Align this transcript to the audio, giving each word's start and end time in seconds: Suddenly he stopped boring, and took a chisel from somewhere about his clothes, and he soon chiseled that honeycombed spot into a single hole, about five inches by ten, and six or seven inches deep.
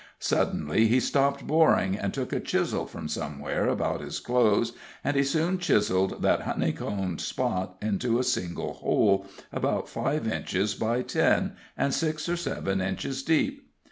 Suddenly 0.17 0.87
he 0.87 0.99
stopped 0.99 1.45
boring, 1.45 1.95
and 1.95 2.11
took 2.11 2.33
a 2.33 2.39
chisel 2.39 2.87
from 2.87 3.07
somewhere 3.07 3.67
about 3.67 4.01
his 4.01 4.19
clothes, 4.19 4.73
and 5.03 5.15
he 5.15 5.21
soon 5.23 5.59
chiseled 5.59 6.23
that 6.23 6.41
honeycombed 6.41 7.21
spot 7.21 7.77
into 7.83 8.17
a 8.17 8.23
single 8.23 8.73
hole, 8.73 9.27
about 9.53 9.87
five 9.87 10.27
inches 10.27 10.73
by 10.73 11.03
ten, 11.03 11.51
and 11.77 11.93
six 11.93 12.27
or 12.27 12.35
seven 12.35 12.81
inches 12.81 13.21
deep. 13.21 13.69